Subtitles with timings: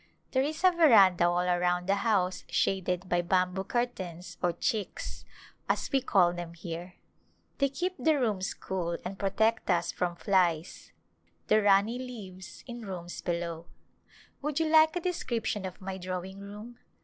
[0.31, 5.25] There is a veranda all around the house shaded by bamboo curtains or chiks^
[5.69, 6.81] as we call them here.
[6.81, 10.91] In the Mountains They keep the rooms cool and protect us from flies.
[11.49, 13.67] The Rani lives in rooms below.
[14.41, 16.79] Would you like a description of my drawing room